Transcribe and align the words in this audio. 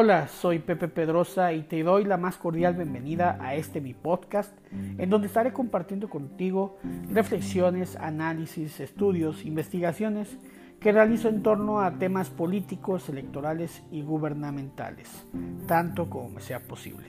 Hola, 0.00 0.28
soy 0.28 0.60
Pepe 0.60 0.86
Pedrosa 0.86 1.52
y 1.52 1.62
te 1.62 1.82
doy 1.82 2.04
la 2.04 2.16
más 2.16 2.36
cordial 2.36 2.74
bienvenida 2.74 3.36
a 3.40 3.56
este 3.56 3.80
mi 3.80 3.94
podcast, 3.94 4.56
en 4.96 5.10
donde 5.10 5.26
estaré 5.26 5.52
compartiendo 5.52 6.08
contigo 6.08 6.78
reflexiones, 7.10 7.96
análisis, 7.96 8.78
estudios, 8.78 9.44
investigaciones 9.44 10.38
que 10.78 10.92
realizo 10.92 11.28
en 11.28 11.42
torno 11.42 11.80
a 11.80 11.98
temas 11.98 12.30
políticos, 12.30 13.08
electorales 13.08 13.82
y 13.90 14.02
gubernamentales, 14.02 15.26
tanto 15.66 16.08
como 16.08 16.28
me 16.28 16.42
sea 16.42 16.60
posible. 16.60 17.08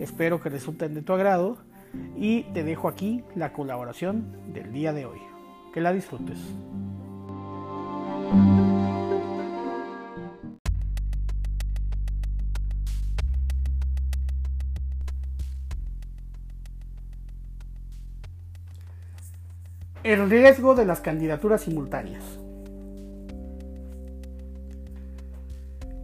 Espero 0.00 0.42
que 0.42 0.48
resulten 0.48 0.92
de 0.94 1.02
tu 1.02 1.12
agrado 1.12 1.58
y 2.16 2.42
te 2.52 2.64
dejo 2.64 2.88
aquí 2.88 3.22
la 3.36 3.52
colaboración 3.52 4.52
del 4.52 4.72
día 4.72 4.92
de 4.92 5.06
hoy. 5.06 5.20
Que 5.72 5.80
la 5.80 5.92
disfrutes. 5.92 6.40
El 20.04 20.28
riesgo 20.28 20.74
de 20.74 20.84
las 20.84 21.00
candidaturas 21.00 21.62
simultáneas. 21.62 22.22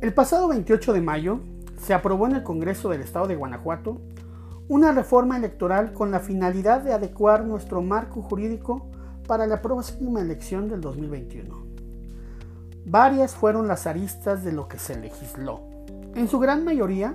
El 0.01 0.15
pasado 0.15 0.49
28 0.49 0.95
de 0.95 1.03
mayo 1.03 1.41
se 1.79 1.93
aprobó 1.93 2.27
en 2.27 2.37
el 2.37 2.43
Congreso 2.43 2.89
del 2.89 3.03
Estado 3.03 3.27
de 3.27 3.37
Guanajuato 3.37 4.01
una 4.69 4.93
reforma 4.93 5.37
electoral 5.37 5.93
con 5.93 6.11
la 6.11 6.21
finalidad 6.21 6.81
de 6.81 6.95
adecuar 6.95 7.45
nuestro 7.45 7.83
marco 7.83 8.23
jurídico 8.23 8.87
para 9.27 9.47
la 9.47 9.61
próxima 9.61 10.23
elección 10.23 10.71
del 10.71 10.81
2021. 10.81 11.63
Varias 12.87 13.35
fueron 13.35 13.69
las 13.69 13.87
aristas 13.87 14.43
de 14.45 14.53
lo 14.53 14.67
que 14.67 14.79
se 14.79 14.99
legisló, 14.99 15.61
en 16.15 16.27
su 16.27 16.39
gran 16.39 16.65
mayoría 16.65 17.13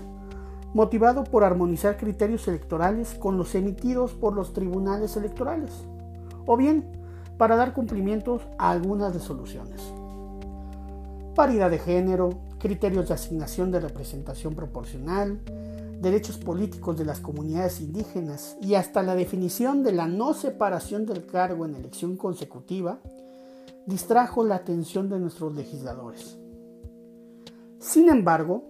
motivado 0.75 1.23
por 1.23 1.43
armonizar 1.43 1.97
criterios 1.97 2.47
electorales 2.47 3.15
con 3.15 3.39
los 3.39 3.55
emitidos 3.55 4.13
por 4.13 4.35
los 4.35 4.53
tribunales 4.53 5.17
electorales 5.17 5.71
o 6.45 6.57
bien 6.57 6.85
para 7.37 7.55
dar 7.55 7.73
cumplimientos 7.73 8.41
a 8.57 8.71
algunas 8.71 9.13
resoluciones. 9.13 9.81
Paridad 11.35 11.69
de 11.69 11.79
género, 11.79 12.29
criterios 12.59 13.07
de 13.07 13.13
asignación 13.13 13.71
de 13.71 13.81
representación 13.81 14.55
proporcional, 14.55 15.41
derechos 16.01 16.37
políticos 16.37 16.97
de 16.97 17.05
las 17.05 17.19
comunidades 17.19 17.81
indígenas 17.81 18.57
y 18.61 18.75
hasta 18.75 19.03
la 19.03 19.15
definición 19.15 19.83
de 19.83 19.91
la 19.91 20.07
no 20.07 20.33
separación 20.33 21.05
del 21.05 21.25
cargo 21.25 21.65
en 21.65 21.75
elección 21.75 22.15
consecutiva, 22.15 22.99
distrajo 23.85 24.43
la 24.43 24.55
atención 24.55 25.09
de 25.09 25.19
nuestros 25.19 25.55
legisladores. 25.55 26.37
Sin 27.79 28.09
embargo, 28.09 28.69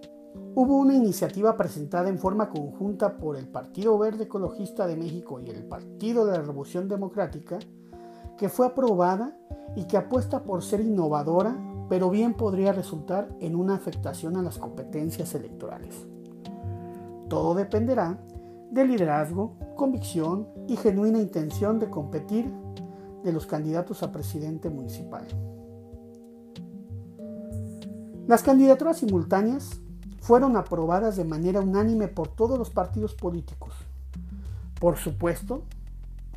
hubo 0.55 0.77
una 0.77 0.95
iniciativa 0.95 1.57
presentada 1.57 2.09
en 2.09 2.17
forma 2.17 2.49
conjunta 2.49 3.17
por 3.17 3.35
el 3.35 3.47
Partido 3.47 3.97
Verde 3.97 4.23
Ecologista 4.23 4.87
de 4.87 4.95
México 4.95 5.39
y 5.39 5.49
el 5.49 5.65
Partido 5.65 6.25
de 6.25 6.37
la 6.37 6.43
Revolución 6.43 6.87
Democrática, 6.87 7.59
que 8.37 8.49
fue 8.49 8.67
aprobada 8.67 9.37
y 9.75 9.85
que 9.85 9.97
apuesta 9.97 10.43
por 10.43 10.63
ser 10.63 10.79
innovadora, 10.79 11.57
pero 11.89 12.09
bien 12.09 12.33
podría 12.33 12.71
resultar 12.71 13.29
en 13.39 13.55
una 13.55 13.75
afectación 13.75 14.37
a 14.37 14.41
las 14.41 14.57
competencias 14.57 15.35
electorales. 15.35 16.07
Todo 17.27 17.53
dependerá 17.53 18.19
del 18.71 18.87
liderazgo, 18.87 19.57
convicción 19.75 20.47
y 20.67 20.77
genuina 20.77 21.19
intención 21.19 21.79
de 21.79 21.89
competir 21.89 22.51
de 23.23 23.33
los 23.33 23.45
candidatos 23.45 24.03
a 24.03 24.11
presidente 24.11 24.69
municipal. 24.69 25.25
Las 28.27 28.41
candidaturas 28.41 28.97
simultáneas 28.97 29.81
fueron 30.25 30.57
aprobadas 30.57 31.17
de 31.17 31.23
manera 31.23 31.59
unánime 31.61 32.07
por 32.07 32.29
todos 32.29 32.57
los 32.57 32.71
partidos 32.71 33.13
políticos. 33.13 33.75
Por 34.79 34.97
supuesto, 34.97 35.61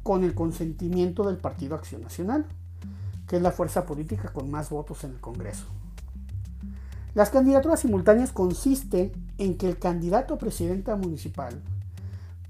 con 0.03 0.25
el 0.25 0.35
consentimiento 0.35 1.25
del 1.25 1.39
Partido 1.39 1.75
Acción 1.75 2.03
Nacional, 2.03 2.45
que 3.27 3.37
es 3.37 3.43
la 3.43 3.51
fuerza 3.51 3.87
política 3.87 4.31
con 4.31 4.51
más 4.51 4.69
votos 4.69 5.05
en 5.05 5.13
el 5.13 5.21
Congreso. 5.21 5.65
Las 7.15 7.31
candidaturas 7.31 7.81
simultáneas 7.81 8.31
consiste 8.31 9.11
en 9.39 9.57
que 9.57 9.67
el 9.67 9.79
candidato 9.79 10.35
a 10.35 10.39
presidenta 10.39 10.95
municipal 10.95 11.59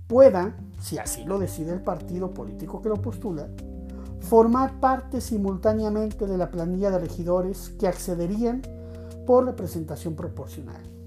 pueda, 0.09 0.57
si 0.81 0.99
así 0.99 1.25
lo 1.25 1.39
decide 1.39 1.73
el 1.73 1.83
partido 1.83 2.35
político 2.35 2.83
que 2.83 2.89
lo 2.89 2.97
postula, 2.97 3.47
formar 4.23 4.81
parte 4.81 5.21
simultáneamente 5.21 6.27
de 6.27 6.37
la 6.37 6.51
planilla 6.51 6.91
de 6.91 6.99
regidores 6.99 7.69
que 7.79 7.87
accederían 7.87 8.63
por 9.25 9.45
representación 9.45 10.17
proporcional 10.17 10.98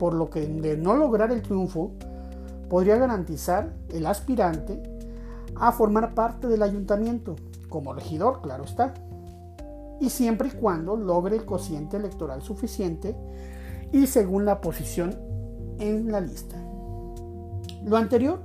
por 0.00 0.14
lo 0.14 0.30
que 0.30 0.46
de 0.46 0.78
no 0.78 0.96
lograr 0.96 1.30
el 1.30 1.42
triunfo 1.42 1.92
podría 2.70 2.96
garantizar 2.96 3.74
el 3.90 4.06
aspirante 4.06 4.82
a 5.56 5.72
formar 5.72 6.14
parte 6.14 6.48
del 6.48 6.62
ayuntamiento, 6.62 7.36
como 7.68 7.92
regidor, 7.92 8.40
claro 8.40 8.64
está, 8.64 8.94
y 10.00 10.08
siempre 10.08 10.48
y 10.48 10.52
cuando 10.52 10.96
logre 10.96 11.36
el 11.36 11.44
cociente 11.44 11.98
electoral 11.98 12.40
suficiente 12.40 13.14
y 13.92 14.06
según 14.06 14.46
la 14.46 14.62
posición 14.62 15.14
en 15.78 16.10
la 16.10 16.22
lista. 16.22 16.56
Lo 17.84 17.98
anterior 17.98 18.40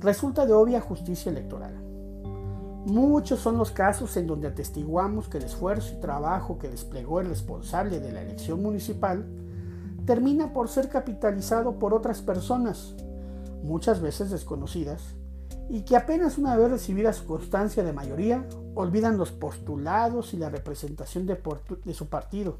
resulta 0.00 0.46
de 0.46 0.52
obvia 0.52 0.80
justicia 0.80 1.30
electoral. 1.30 1.74
Muchos 2.86 3.38
son 3.38 3.56
los 3.56 3.70
casos 3.70 4.16
en 4.16 4.26
donde 4.26 4.48
atestiguamos 4.48 5.28
que 5.28 5.38
el 5.38 5.44
esfuerzo 5.44 5.94
y 5.94 6.00
trabajo 6.00 6.58
que 6.58 6.68
desplegó 6.68 7.20
el 7.20 7.28
responsable 7.28 8.00
de 8.00 8.10
la 8.10 8.22
elección 8.22 8.60
municipal 8.60 9.45
termina 10.06 10.52
por 10.52 10.68
ser 10.68 10.88
capitalizado 10.88 11.78
por 11.78 11.92
otras 11.92 12.22
personas, 12.22 12.94
muchas 13.62 14.00
veces 14.00 14.30
desconocidas, 14.30 15.02
y 15.68 15.82
que 15.82 15.96
apenas 15.96 16.38
una 16.38 16.56
vez 16.56 16.70
recibida 16.70 17.12
su 17.12 17.26
constancia 17.26 17.82
de 17.82 17.92
mayoría, 17.92 18.46
olvidan 18.74 19.18
los 19.18 19.32
postulados 19.32 20.32
y 20.32 20.36
la 20.36 20.48
representación 20.48 21.26
de, 21.26 21.38
su 21.92 22.06
partido, 22.06 22.58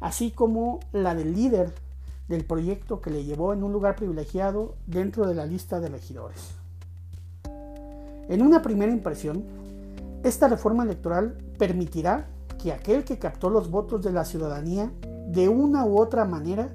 así 0.00 0.30
como 0.30 0.80
la 0.92 1.14
del 1.14 1.34
líder 1.34 1.72
del 2.28 2.44
proyecto 2.44 3.00
que 3.00 3.10
le 3.10 3.24
llevó 3.24 3.54
en 3.54 3.62
un 3.62 3.72
lugar 3.72 3.96
privilegiado 3.96 4.74
dentro 4.86 5.26
de 5.26 5.34
la 5.34 5.46
lista 5.46 5.80
de 5.80 5.88
regidores. 5.88 6.50
En 8.28 8.42
una 8.42 8.62
primera 8.62 8.92
impresión, 8.92 9.44
esta 10.22 10.48
reforma 10.48 10.84
electoral 10.84 11.36
permitirá 11.58 12.28
que 12.62 12.72
aquel 12.72 13.04
que 13.04 13.18
captó 13.18 13.50
los 13.50 13.70
votos 13.70 14.02
de 14.02 14.12
la 14.12 14.24
ciudadanía 14.24 14.90
de 15.34 15.48
una 15.48 15.84
u 15.84 15.98
otra 15.98 16.24
manera 16.24 16.68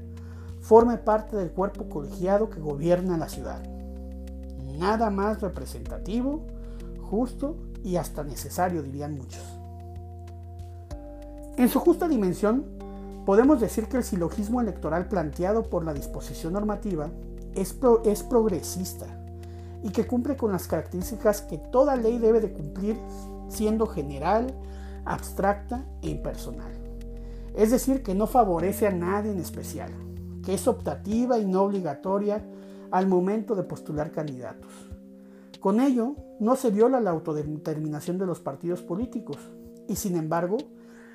forme 0.59 0.97
parte 0.97 1.35
del 1.35 1.51
cuerpo 1.51 1.89
colegiado 1.89 2.49
que 2.49 2.59
gobierna 2.59 3.17
la 3.17 3.29
ciudad. 3.29 3.63
Nada 4.77 5.09
más 5.09 5.41
representativo, 5.41 6.45
justo 7.01 7.55
y 7.83 7.95
hasta 7.95 8.23
necesario, 8.23 8.83
dirían 8.83 9.15
muchos. 9.15 9.43
En 11.57 11.69
su 11.69 11.79
justa 11.79 12.07
dimensión, 12.07 12.65
podemos 13.25 13.59
decir 13.59 13.87
que 13.87 13.97
el 13.97 14.03
silogismo 14.03 14.61
electoral 14.61 15.07
planteado 15.07 15.63
por 15.63 15.83
la 15.83 15.93
disposición 15.93 16.53
normativa 16.53 17.09
es, 17.55 17.77
es 18.05 18.23
progresista 18.23 19.07
y 19.83 19.89
que 19.89 20.07
cumple 20.07 20.35
con 20.37 20.51
las 20.51 20.67
características 20.67 21.41
que 21.41 21.57
toda 21.57 21.95
ley 21.95 22.17
debe 22.17 22.41
de 22.41 22.51
cumplir 22.51 22.97
siendo 23.49 23.87
general, 23.87 24.53
abstracta 25.05 25.85
e 26.01 26.09
impersonal. 26.09 26.78
Es 27.55 27.71
decir, 27.71 28.03
que 28.03 28.15
no 28.15 28.27
favorece 28.27 28.87
a 28.87 28.91
nadie 28.91 29.31
en 29.31 29.39
especial, 29.39 29.91
que 30.43 30.53
es 30.53 30.67
optativa 30.67 31.37
y 31.37 31.45
no 31.45 31.63
obligatoria 31.63 32.43
al 32.91 33.07
momento 33.07 33.55
de 33.55 33.63
postular 33.63 34.11
candidatos. 34.11 34.71
Con 35.59 35.81
ello, 35.81 36.15
no 36.39 36.55
se 36.55 36.71
viola 36.71 37.01
la 37.01 37.11
autodeterminación 37.11 38.17
de 38.17 38.25
los 38.25 38.39
partidos 38.39 38.81
políticos 38.81 39.37
y 39.87 39.95
sin 39.95 40.15
embargo, 40.15 40.57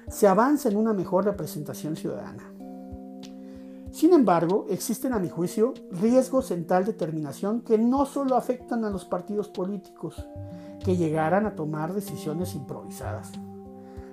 se 0.09 0.29
avanza 0.29 0.69
en 0.69 0.77
una 0.77 0.93
mejor 0.93 1.25
representación 1.25 1.97
ciudadana. 1.97 2.51
Sin 3.91 4.13
embargo, 4.13 4.67
existen 4.69 5.13
a 5.13 5.21
mi 5.21 5.29
juicio 5.29 5.73
riesgos 5.93 6.51
en 6.51 6.67
tal 6.67 6.85
determinación 6.85 7.61
que 7.61 7.79
no 7.79 8.07
solo 8.07 8.37
afectan 8.37 8.85
a 8.85 8.91
los 8.91 9.05
partidos 9.05 9.49
políticos 9.49 10.27
que 10.85 10.97
llegaran 10.97 11.47
a 11.47 11.55
tomar 11.55 11.95
decisiones 11.95 12.55
improvisadas, 12.57 13.31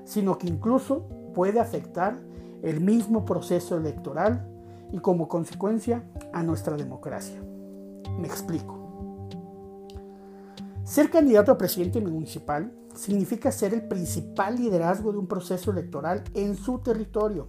sino 0.06 0.38
que 0.38 0.48
incluso 0.48 1.08
puede 1.34 1.60
afectar 1.60 2.20
el 2.64 2.82
mismo 2.82 3.26
proceso 3.26 3.78
electoral 3.78 4.48
y 4.92 5.00
como 5.00 5.28
consecuencia 5.28 6.04
a 6.34 6.44
nuestra 6.44 6.78
democracia. 6.78 7.42
Me 8.20 8.28
explico. 8.28 8.80
Ser 10.84 11.10
candidato 11.10 11.52
a 11.52 11.58
presidente 11.58 12.02
municipal 12.02 12.74
significa 12.96 13.52
ser 13.52 13.74
el 13.74 13.88
principal 13.88 14.58
liderazgo 14.58 15.12
de 15.12 15.20
un 15.20 15.28
proceso 15.28 15.72
electoral 15.72 16.24
en 16.34 16.56
su 16.56 16.80
territorio. 16.80 17.48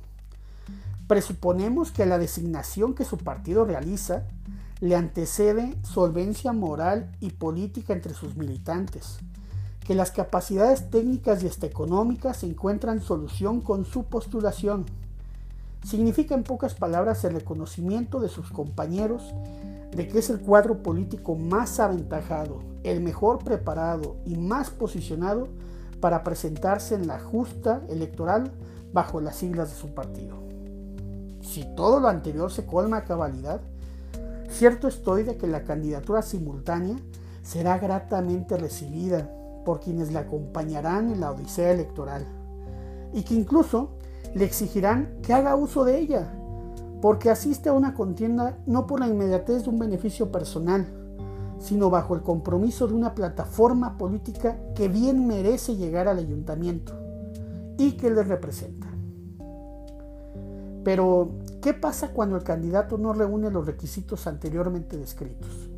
Presuponemos 1.09 1.91
que 1.91 2.07
la 2.07 2.19
designación 2.19 2.95
que 2.95 3.05
su 3.05 3.19
partido 3.19 3.65
realiza 3.65 4.29
le 4.81 4.97
antecede 4.97 5.77
solvencia 5.83 6.53
moral 6.53 7.13
y 7.21 7.31
política 7.31 7.93
entre 7.93 8.15
sus 8.15 8.37
militantes, 8.37 9.19
que 9.85 9.95
las 9.95 10.11
capacidades 10.11 10.91
técnicas 10.91 11.43
y 11.43 11.49
hasta 11.49 11.67
económicas 11.67 12.43
encuentran 12.45 13.01
solución 13.01 13.61
con 13.61 13.85
su 13.85 14.05
postulación, 14.05 14.87
significa 15.85 16.35
en 16.35 16.45
pocas 16.45 16.75
palabras 16.75 17.25
el 17.25 17.35
reconocimiento 17.35 18.21
de 18.21 18.29
sus 18.29 18.51
compañeros 18.51 19.35
de 19.91 20.09
que 20.09 20.21
es 20.21 20.31
el 20.31 20.41
cuadro 20.41 20.83
político 20.83 21.35
más 21.35 21.81
aventajado, 21.81 22.63
el 22.83 23.01
mejor 23.01 23.45
preparado 23.45 24.17
y 24.25 24.37
más 24.37 24.71
posicionado 24.71 25.49
para 26.01 26.23
presentarse 26.25 26.95
en 26.95 27.07
la 27.07 27.19
justa 27.19 27.83
electoral 27.89 28.53
bajo 28.93 29.21
las 29.21 29.37
siglas 29.37 29.71
de 29.71 29.77
su 29.77 29.95
partido. 29.95 30.37
Si 31.43 31.65
todo 31.75 32.01
lo 32.01 32.09
anterior 32.09 32.51
se 32.51 32.65
colma 32.65 32.99
a 32.99 33.05
cabalidad, 33.05 33.61
cierto 34.49 34.89
estoy 34.89 35.25
de 35.25 35.37
que 35.37 35.47
la 35.47 35.65
candidatura 35.65 36.23
simultánea 36.23 36.97
será 37.43 37.79
gratamente 37.79 38.57
recibida 38.57 39.29
por 39.65 39.81
quienes 39.81 40.13
le 40.13 40.19
acompañarán 40.19 41.11
en 41.11 41.21
la 41.21 41.31
odisea 41.31 41.71
electoral 41.73 42.27
y 43.13 43.23
que 43.23 43.35
incluso 43.35 43.91
le 44.35 44.45
exigirán 44.45 45.19
que 45.23 45.33
haga 45.33 45.57
uso 45.57 45.85
de 45.85 45.99
ella, 45.99 46.33
porque 47.01 47.31
asiste 47.31 47.69
a 47.69 47.73
una 47.73 47.95
contienda 47.95 48.59
no 48.67 48.87
por 48.87 49.01
la 49.01 49.09
inmediatez 49.09 49.65
de 49.65 49.71
un 49.71 49.79
beneficio 49.79 50.31
personal, 50.33 50.87
sino 51.59 51.91
bajo 51.91 52.15
el 52.15 52.23
compromiso 52.23 52.87
de 52.89 52.95
una 52.95 53.15
plataforma 53.15 53.99
política 53.99 54.57
que 54.75 54.89
bien 54.89 55.27
merece 55.27 55.77
llegar 55.77 56.09
al 56.09 56.19
ayuntamiento 56.19 56.95
y 57.79 57.93
que 57.93 58.11
le 58.11 58.23
representa. 58.23 58.89
Pero, 60.85 61.31
¿qué 61.61 61.75
pasa 61.75 62.13
cuando 62.13 62.37
el 62.37 62.43
candidato 62.43 62.99
no 62.99 63.13
reúne 63.13 63.51
los 63.51 63.67
requisitos 63.67 64.27
anteriormente 64.27 64.97
descritos? 64.97 65.71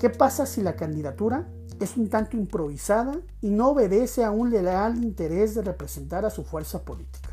¿Qué 0.00 0.08
pasa 0.08 0.46
si 0.46 0.62
la 0.62 0.76
candidatura 0.76 1.46
es 1.78 1.98
un 1.98 2.08
tanto 2.08 2.34
improvisada 2.34 3.20
y 3.42 3.50
no 3.50 3.68
obedece 3.68 4.24
a 4.24 4.30
un 4.30 4.48
leal 4.48 5.04
interés 5.04 5.54
de 5.54 5.60
representar 5.60 6.24
a 6.24 6.30
su 6.30 6.42
fuerza 6.42 6.86
política? 6.86 7.28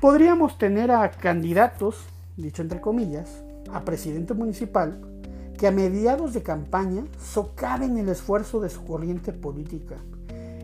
Podríamos 0.00 0.58
tener 0.58 0.90
a 0.90 1.08
candidatos, 1.12 1.94
dicho 2.36 2.60
entre 2.60 2.80
comillas, 2.80 3.30
a 3.72 3.84
presidente 3.84 4.34
municipal, 4.34 5.00
que 5.56 5.68
a 5.68 5.70
mediados 5.70 6.34
de 6.34 6.42
campaña 6.42 7.04
socaven 7.24 7.96
el 7.96 8.08
esfuerzo 8.08 8.58
de 8.58 8.68
su 8.68 8.84
corriente 8.84 9.32
política 9.32 9.94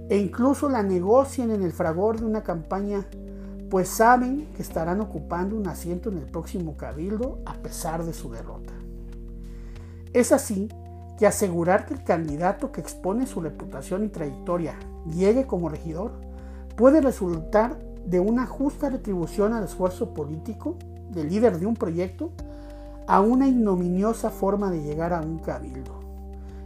e 0.08 0.18
incluso 0.18 0.68
la 0.68 0.82
negocien 0.82 1.52
en 1.52 1.62
el 1.62 1.70
fragor 1.70 2.18
de 2.18 2.26
una 2.26 2.42
campaña, 2.42 3.06
pues 3.70 3.88
saben 3.88 4.48
que 4.56 4.62
estarán 4.62 5.00
ocupando 5.00 5.54
un 5.54 5.68
asiento 5.68 6.10
en 6.10 6.18
el 6.18 6.26
próximo 6.26 6.76
cabildo 6.76 7.38
a 7.46 7.54
pesar 7.54 8.04
de 8.04 8.12
su 8.12 8.28
derrota. 8.28 8.72
Es 10.12 10.32
así 10.32 10.68
que 11.18 11.26
asegurar 11.26 11.86
que 11.86 11.94
el 11.94 12.04
candidato 12.04 12.72
que 12.72 12.80
expone 12.80 13.26
su 13.26 13.40
reputación 13.40 14.04
y 14.04 14.08
trayectoria 14.08 14.78
llegue 15.14 15.46
como 15.46 15.68
regidor 15.68 16.12
puede 16.76 17.00
resultar 17.00 17.78
de 18.06 18.20
una 18.20 18.46
justa 18.46 18.88
retribución 18.88 19.52
al 19.52 19.64
esfuerzo 19.64 20.14
político 20.14 20.76
del 21.10 21.28
líder 21.28 21.58
de 21.58 21.66
un 21.66 21.74
proyecto 21.74 22.30
a 23.06 23.20
una 23.20 23.48
ignominiosa 23.48 24.30
forma 24.30 24.70
de 24.70 24.82
llegar 24.82 25.12
a 25.12 25.20
un 25.20 25.38
cabildo 25.38 25.98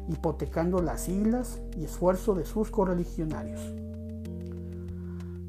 hipotecando 0.09 0.83
las 0.83 1.09
islas 1.09 1.61
y 1.77 1.85
esfuerzo 1.85 2.35
de 2.35 2.45
sus 2.45 2.71
correligionarios. 2.71 3.61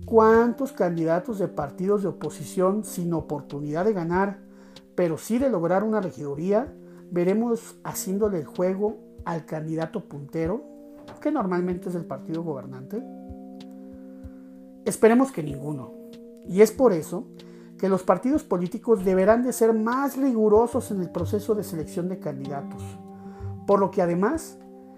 ¿Cuántos 0.06 0.72
candidatos 0.72 1.40
de 1.40 1.48
partidos 1.48 2.04
de 2.04 2.10
oposición 2.10 2.84
sin 2.84 3.14
oportunidad 3.14 3.86
de 3.86 3.94
ganar, 3.94 4.40
pero 4.96 5.18
sí 5.18 5.40
de 5.40 5.50
lograr 5.50 5.84
una 5.84 6.02
regiduría, 6.02 6.72
veremos 7.14 7.78
haciéndole 7.84 8.40
el 8.40 8.46
juego 8.46 8.98
al 9.24 9.46
candidato 9.46 10.02
puntero, 10.10 10.64
que 11.22 11.32
normalmente 11.32 11.88
es 11.88 11.96
el 11.96 12.06
partido 12.06 12.44
gobernante? 12.44 13.02
Esperemos 14.84 15.32
que 15.32 15.44
ninguno. 15.44 15.94
Y 16.46 16.62
es 16.62 16.72
por 16.72 16.92
eso 16.92 17.28
que 17.78 17.88
los 17.88 18.04
partidos 18.04 18.44
políticos 18.44 19.06
deberán 19.06 19.44
de 19.44 19.54
ser 19.54 19.74
más 19.74 20.18
rigurosos 20.18 20.92
en 20.92 21.02
el 21.02 21.10
proceso 21.10 21.56
de 21.56 21.64
selección 21.64 22.10
de 22.10 22.20
candidatos 22.20 22.84
por 23.66 23.80
lo 23.80 23.92
que 23.92 24.02
además 24.02 24.58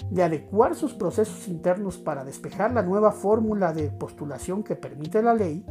de 0.10 0.24
adecuar 0.24 0.76
sus 0.76 0.94
procesos 0.94 1.48
internos 1.48 1.98
para 1.98 2.24
despejar 2.24 2.74
la 2.74 2.84
nueva 2.84 3.12
fórmula 3.12 3.74
de 3.74 3.90
postulación 3.90 4.64
que 4.64 4.76
permite 4.76 5.22
la 5.22 5.34
ley, 5.34 5.66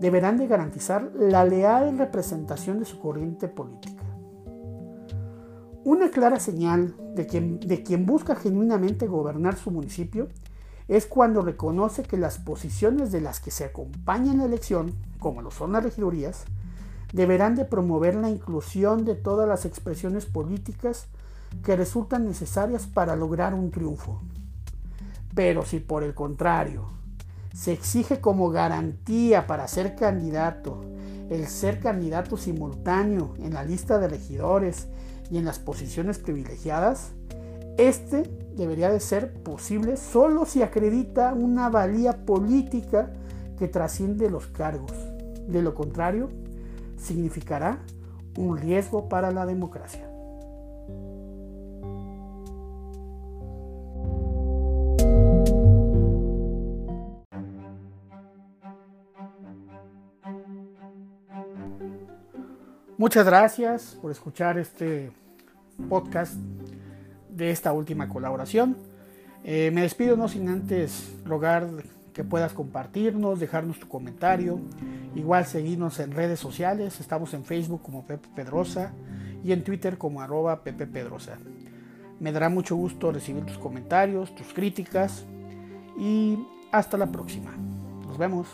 deberán 0.00 0.36
de 0.36 0.46
garantizar 0.46 1.10
la 1.14 1.44
leal 1.44 1.98
representación 1.98 2.78
de 2.78 2.84
su 2.84 2.98
corriente 2.98 3.48
política. 3.48 3.97
Una 5.88 6.10
clara 6.10 6.38
señal 6.38 6.94
de 7.14 7.26
quien, 7.26 7.60
de 7.60 7.82
quien 7.82 8.04
busca 8.04 8.36
genuinamente 8.36 9.06
gobernar 9.06 9.56
su 9.56 9.70
municipio 9.70 10.28
es 10.86 11.06
cuando 11.06 11.40
reconoce 11.40 12.02
que 12.02 12.18
las 12.18 12.36
posiciones 12.36 13.10
de 13.10 13.22
las 13.22 13.40
que 13.40 13.50
se 13.50 13.64
acompaña 13.64 14.32
en 14.32 14.36
la 14.40 14.44
elección, 14.44 14.92
como 15.18 15.40
lo 15.40 15.50
son 15.50 15.72
las 15.72 15.82
regidurías, 15.82 16.44
deberán 17.14 17.54
de 17.54 17.64
promover 17.64 18.16
la 18.16 18.28
inclusión 18.28 19.06
de 19.06 19.14
todas 19.14 19.48
las 19.48 19.64
expresiones 19.64 20.26
políticas 20.26 21.06
que 21.64 21.74
resultan 21.74 22.26
necesarias 22.26 22.86
para 22.86 23.16
lograr 23.16 23.54
un 23.54 23.70
triunfo. 23.70 24.20
Pero 25.34 25.64
si 25.64 25.80
por 25.80 26.02
el 26.02 26.12
contrario 26.12 26.84
se 27.54 27.72
exige 27.72 28.20
como 28.20 28.50
garantía 28.50 29.46
para 29.46 29.66
ser 29.66 29.96
candidato 29.96 30.84
el 31.30 31.46
ser 31.46 31.80
candidato 31.80 32.36
simultáneo 32.36 33.32
en 33.38 33.54
la 33.54 33.64
lista 33.64 33.98
de 33.98 34.08
regidores 34.08 34.86
y 35.30 35.38
en 35.38 35.44
las 35.44 35.58
posiciones 35.58 36.18
privilegiadas, 36.18 37.12
este 37.76 38.24
debería 38.56 38.90
de 38.90 39.00
ser 39.00 39.32
posible 39.42 39.96
solo 39.96 40.46
si 40.46 40.62
acredita 40.62 41.32
una 41.32 41.68
valía 41.68 42.24
política 42.24 43.12
que 43.58 43.68
trasciende 43.68 44.30
los 44.30 44.46
cargos. 44.48 44.92
De 45.46 45.62
lo 45.62 45.74
contrario, 45.74 46.28
significará 46.96 47.78
un 48.36 48.56
riesgo 48.56 49.08
para 49.08 49.30
la 49.30 49.46
democracia. 49.46 50.07
Muchas 62.98 63.24
gracias 63.24 63.96
por 64.02 64.10
escuchar 64.10 64.58
este 64.58 65.12
podcast 65.88 66.34
de 67.30 67.52
esta 67.52 67.72
última 67.72 68.08
colaboración. 68.08 68.76
Eh, 69.44 69.70
me 69.72 69.82
despido 69.82 70.16
no 70.16 70.26
sin 70.26 70.48
antes 70.48 71.14
rogar 71.24 71.68
que 72.12 72.24
puedas 72.24 72.52
compartirnos, 72.52 73.38
dejarnos 73.38 73.78
tu 73.78 73.86
comentario, 73.86 74.58
igual 75.14 75.46
seguirnos 75.46 76.00
en 76.00 76.10
redes 76.10 76.40
sociales, 76.40 76.98
estamos 76.98 77.34
en 77.34 77.44
Facebook 77.44 77.82
como 77.82 78.04
Pepe 78.04 78.28
Pedrosa 78.34 78.92
y 79.44 79.52
en 79.52 79.62
Twitter 79.62 79.96
como 79.96 80.20
arroba 80.20 80.64
Pepe 80.64 80.88
Pedrosa. 80.88 81.38
Me 82.18 82.32
dará 82.32 82.48
mucho 82.48 82.74
gusto 82.74 83.12
recibir 83.12 83.46
tus 83.46 83.58
comentarios, 83.58 84.34
tus 84.34 84.52
críticas 84.52 85.24
y 85.96 86.36
hasta 86.72 86.98
la 86.98 87.06
próxima. 87.06 87.52
Nos 88.08 88.18
vemos. 88.18 88.48